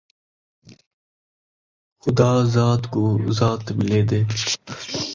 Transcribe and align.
خدا 2.03 2.31
ذات 2.53 2.81
کوں 2.91 3.11
ذات 3.37 3.63
ملین٘دے 3.77 4.19